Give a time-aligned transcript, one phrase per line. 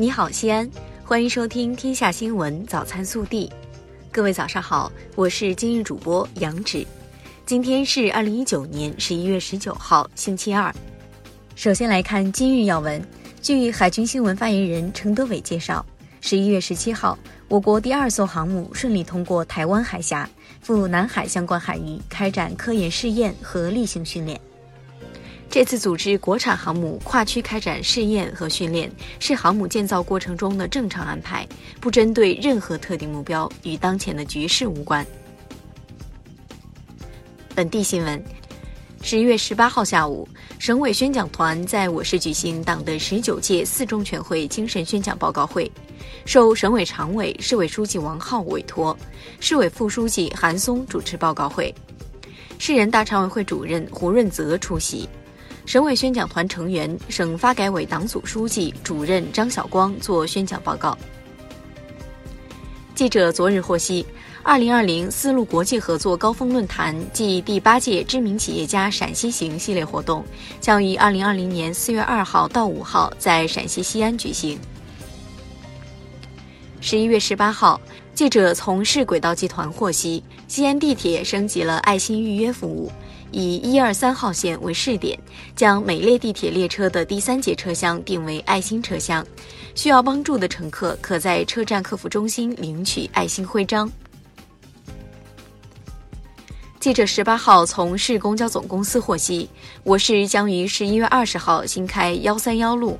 [0.00, 0.70] 你好，西安，
[1.04, 3.48] 欢迎收听《天下新闻早餐速递》。
[4.12, 6.86] 各位早上好，我是今日主播杨芷。
[7.44, 10.72] 今天是二零一九年十一月十九号，星期二。
[11.56, 13.04] 首先来看今日要闻。
[13.42, 15.84] 据海军新闻发言人程德伟介绍，
[16.20, 17.18] 十一月十七号，
[17.48, 20.30] 我国第二艘航母顺利通过台湾海峡，
[20.60, 24.40] 赴南海相关海域开展科研试验和例行训练。
[25.50, 31.48] 这次组织国产航母跨区开展试验和训练，是航母建造过程中的正常安排，
[31.80, 35.04] 不针对任何特定目标，与当前的局势无关。
[37.54, 38.22] 本地新闻：
[39.02, 45.70] 十一月十八号下午，省委宣讲团在我市举行党的十九届四中全会精神宣讲报告会，
[46.26, 48.96] 受省委常委、市委书记王浩委托，
[49.40, 51.74] 市委副书记韩松主持报告会，
[52.58, 55.08] 市人大常委会主任胡润泽出席。
[55.68, 60.96] 省委宣讲团成员、省发改委党组书记、主任张晓光作宣讲报告。
[62.94, 64.06] 记者昨日获悉，
[64.42, 70.24] 二零二零丝路国际合作高峰论坛暨第八届知名企业家陕西行系列活动
[70.58, 74.58] 将于二零二零年四月二号到五号在陕西西安举行。
[76.80, 77.80] 十一月十八号，
[78.14, 82.90] 记者从市轨道集团获悉，西安地铁升级了爱心预约服务。
[83.30, 85.18] 以一二三号线为试点，
[85.54, 89.26] 将每列地铁列车的第三节车厢定为爱心车厢，
[89.74, 93.90] 需要帮助的乘客可在车站客服中心领取爱心徽章。
[96.80, 99.50] 记者十八号从市公交总公司获悉，
[99.82, 102.96] 我市将于十一月二十号新开幺三幺路。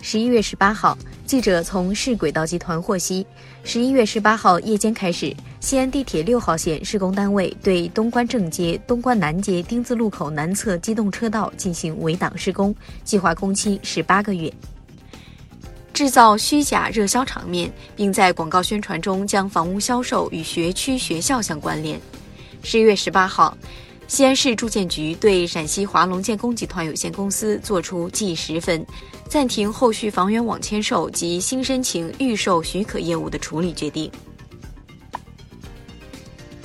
[0.00, 0.96] 十一月十八号，
[1.28, 3.26] 记者从市轨道集团获悉，
[3.62, 5.36] 十一月十八号夜间开始。
[5.60, 14.50] 西安地铁六号线施工单位对东关正街、东关南街丁字路口南侧机动车道进行围挡施工，计划工期十八个月。
[15.92, 22.00] 制造虚假热销场面，并在广告宣传中将房屋销售与学区学校相关联。
[22.62, 23.54] 十一月十八号，
[24.08, 28.84] 西安市住建局对陕西华龙建工集团有限公司作出记十分，
[29.28, 34.10] 暂停后续房源网签售及新申请预售许可业务的处理决定。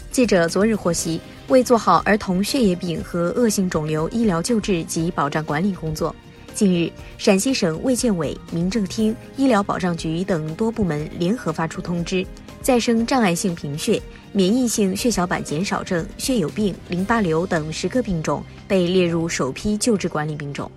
[0.09, 6.15] 记者昨日获悉，为做好儿童血液病和恶性肿瘤医疗救治及保障管理工作，
[6.53, 12.25] 近日，陕西省卫健委、民政厅、医疗保障局等多部门联合发出通知，
[12.63, 14.01] 再生障碍性贫血、
[14.31, 20.71] 免疫性血小板减少症、血友病、淋巴瘤等十个病种被列入首批救治管理病种。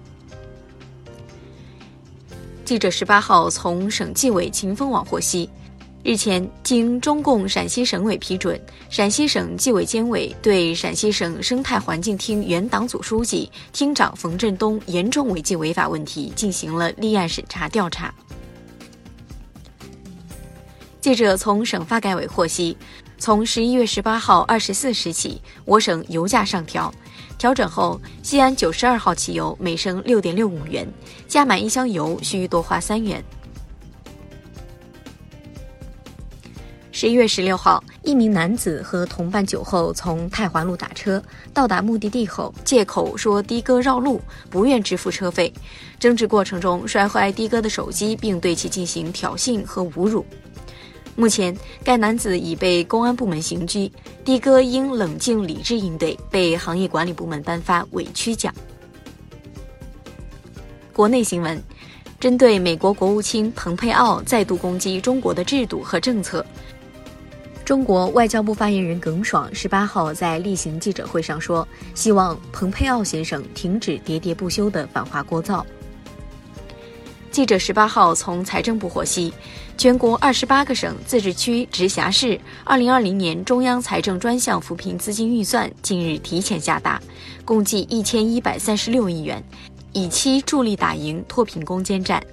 [2.65, 5.49] 记者十八号从省纪委秦风网获悉。
[6.03, 18.15] 日前，经中共陕西省委批准，陕西省纪委监委对陕西省生态环境厅原党组书记、厅长冯振东严重违纪违法问题进行了立案审查调查。
[21.07, 22.77] 记者从省发改委获悉，
[23.17, 26.93] 从十一月十八号二十四时起，我省油价上调，
[27.39, 30.85] 调整后，西安九十二号汽油每升六点六五元，
[31.29, 33.23] 加满一箱油需多花三元。
[36.91, 41.23] 十一月十六号，一名男子和同伴酒后从太华路打车，
[41.55, 45.55] 到达目的地后，借口说的哥绕路，不愿支付车费。
[46.01, 50.27] 争执过程中，摔坏的哥的手机，并对其进行挑衅和侮辱。
[51.17, 53.91] 目前，该男子已被公安部门刑拘，
[54.23, 58.55] 的哥应冷静理智应对，被行业管理部门颁发委屈奖。
[60.93, 61.61] 国内新闻，
[62.21, 66.45] 针对美国国务卿蓬佩奥再度攻击中国的制度和政策。
[67.65, 71.67] 中国外交部发言人耿爽十八号在例行记者会上说
[71.97, 75.65] ：“希望蓬佩奥先生停止喋喋不休的反华聒噪。”
[77.37, 79.31] 记者十八号从财政部获悉，
[79.77, 86.99] 全国二十八个省、自治区、直辖市二零二零年中央财政专项扶贫资金预算近日提前下达，
[87.45, 89.45] 共计一千一百三十六亿元，
[89.93, 92.25] 以期助力打赢脱贫攻坚战。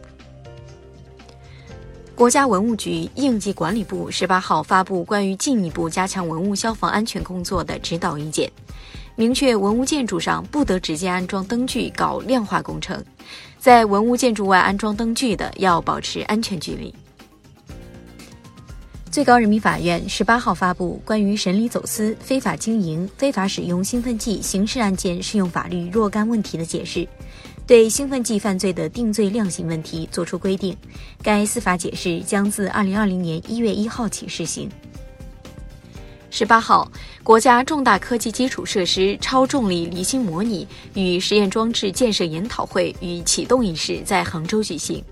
[2.15, 8.49] 国家文物局应急管理部十八号发布关于进一步加强文物消防安全工作的指导意见，
[9.15, 13.03] 明确文物建筑上不得直接安装灯具搞亮化工程，
[13.59, 16.93] 在文物建筑外安装灯具的要保持安全距离。
[19.11, 27.07] 最高人民法院十八号发布关于审理走私、非法经营、非法使用兴奋剂刑事案件适用法律若干问题的解释。
[27.67, 30.75] 对兴奋剂犯罪的定罪量刑问题作出规定，
[31.21, 34.67] 该司法解释将自二零二零年一月一号起施行。
[36.35, 36.91] 十八号，
[37.21, 45.03] 国家重大科技基础设施超重力离心模拟与实验装置建设研讨会与启动仪式在杭州举行。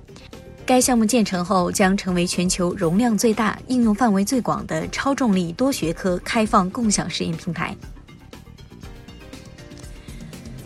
[0.66, 7.78] 该项目建成后，将成为全球容量最大、应用范围最广的超重力多学科开放共享实验平台。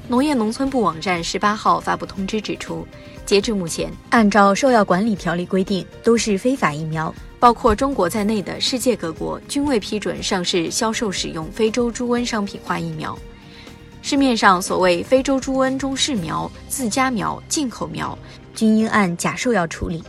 [0.07, 2.87] 农业农村部网站十八号发布通知指出，
[3.25, 7.13] 截至目前，按照兽药管理条例规定，都是非法疫苗，
[7.45, 13.15] 包括中国在内的世界各国均未批准上市销售使用非洲猪瘟商品化疫苗。
[14.01, 18.17] 市面上所谓非洲猪瘟中试苗、自家苗、进口苗，
[18.55, 20.03] 均应按假兽药处理。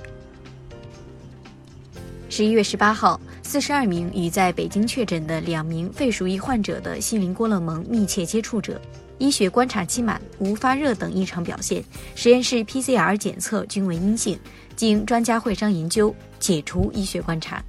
[2.30, 8.80] 十一月十八号，四十二名与在北京确诊的两名肺鼠疫患者的锡林郭勒盟密切接触者。
[9.18, 11.84] 医学观察期满，无发热等异常表现，
[12.14, 14.38] 实验室 PCR 检测均为阴性，
[14.74, 16.14] 经专家会商研究，
[16.46, 17.60] 解除医学观察。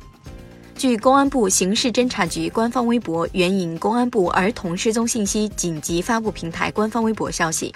[0.75, 7.73] 据公安部刑事侦查局官方微博援引公安部儿童失踪信息紧急发布平台官方微博消息，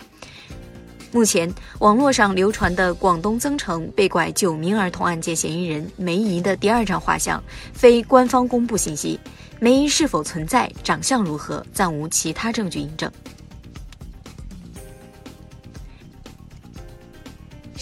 [1.12, 7.44] 目前网络上流传的广东增城被拐九名儿童案件嫌疑人梅姨的第二张画像，
[7.74, 9.20] 非官方公布信息，
[9.60, 13.12] 梅姨是否存在，长相如何，暂无其他证据印证。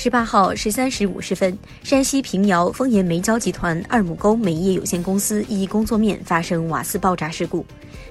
[0.01, 7.65] 十八号十三时五十分，山西平遥丰岩煤焦集团二亩沟煤业有限公司一工作面发生瓦斯爆炸事故。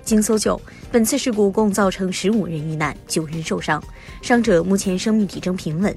[0.05, 0.61] 经搜救，
[0.93, 3.82] 本次事故共造成十五人遇难，九人受伤，
[4.20, 5.96] 伤者目前生命体征平稳。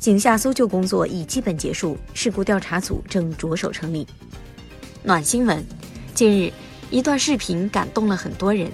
[0.00, 4.04] 井下搜救工作已基本结束，事故调查组正着手成立。
[5.04, 5.64] 暖新闻：
[6.14, 6.52] 近日，
[6.90, 8.68] 一段视频感动了很多人。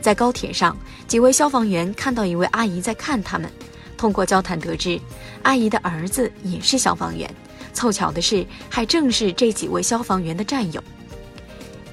[0.00, 0.74] 在高铁上，
[1.06, 3.50] 几位消防员看到一位阿姨在看他们。
[3.96, 5.00] 通过交谈得知，
[5.42, 7.28] 阿姨的儿子也是消防员。
[7.72, 10.82] 凑巧的是，还正是这几位消防员的战友。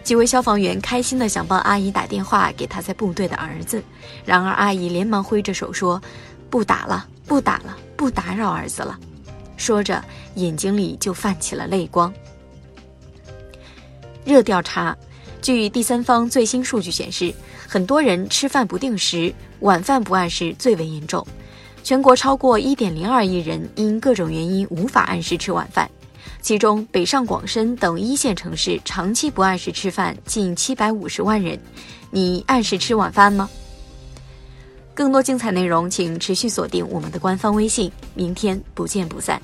[0.04, 3.82] 几位消防员开心的想帮阿姨打电话给他在部队的儿子，
[4.26, 6.02] 然而阿姨连忙挥着手说
[6.50, 9.00] ：“不打了，不打了，不打扰儿子了。”
[9.56, 10.04] 说着，
[10.36, 12.14] 眼睛里就泛起了泪光。
[14.26, 14.96] 热调查，
[15.42, 17.34] 据第三方最新数据显示，
[17.68, 21.26] 很多人吃饭不定时，晚饭不按时最为严重。
[21.84, 25.90] 全国超过一点零二亿人因各种原因无法按时吃晚饭，
[26.42, 31.60] 其中北上广深等一线城市长期不按时吃饭近七百五十万人。
[32.10, 33.50] 你按时吃晚饭吗？
[34.94, 37.92] 更多精彩内容，请持续锁定我们的官方微信。
[38.14, 39.42] 明天不见不散。